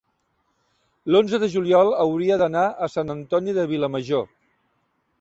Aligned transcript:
l'onze 1.15 1.41
de 1.43 1.51
juliol 1.57 1.95
hauria 2.05 2.39
d'anar 2.45 2.65
a 2.87 2.91
Sant 2.97 3.17
Antoni 3.19 3.57
de 3.59 3.71
Vilamajor. 3.77 4.29